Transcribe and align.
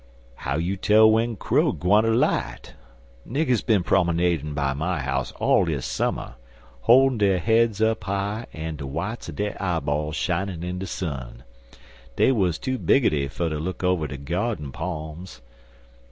"How 0.33 0.55
you 0.55 0.77
tell 0.77 1.05
w'en 1.11 1.35
crow 1.35 1.71
gwineter 1.73 2.15
light? 2.15 2.73
Niggers 3.23 3.63
bin 3.63 3.83
prom'nadin' 3.83 4.55
by 4.55 4.73
my 4.73 4.99
house 4.99 5.31
all 5.33 5.65
dis 5.65 5.85
summer, 5.85 6.37
holdin' 6.81 7.19
dere 7.19 7.37
heads 7.37 7.77
high 7.77 7.91
up 8.45 8.49
an' 8.51 8.77
de 8.77 8.83
w'ites 8.85 9.29
er 9.29 9.33
dere 9.33 9.55
eyeballs 9.59 10.15
shinin' 10.15 10.63
in 10.63 10.79
de 10.79 10.87
sun. 10.87 11.43
Dey 12.15 12.31
wuz 12.31 12.53
too 12.57 12.79
bigitty 12.79 13.27
fer 13.27 13.49
ter 13.49 13.59
look 13.59 13.83
over 13.83 14.07
de 14.07 14.17
gyardin' 14.17 14.71
palm's. 14.71 15.39